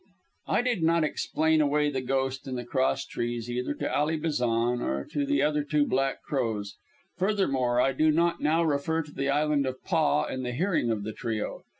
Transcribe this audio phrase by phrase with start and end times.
[0.47, 5.05] I did not "explain away" the ghost in the crosstrees either to Ally Bazan or
[5.11, 6.75] to the other two Black Crows.
[7.19, 11.03] Furthermore, I do not now refer to the Island of Paa in the hearing of
[11.03, 11.61] the trio.